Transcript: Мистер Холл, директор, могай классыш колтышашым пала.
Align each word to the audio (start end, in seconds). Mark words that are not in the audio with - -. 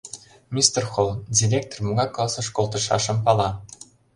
Мистер 0.53 0.83
Холл, 0.93 1.11
директор, 1.39 1.77
могай 1.85 2.09
классыш 2.15 2.47
колтышашым 2.55 3.17
пала. 3.25 3.49